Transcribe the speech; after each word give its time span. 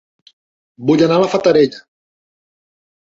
Vull 0.91 1.03
anar 1.09 1.19
a 1.21 1.23
La 1.25 1.29
Fatarella 1.35 1.85